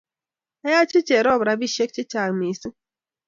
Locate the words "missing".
2.39-2.77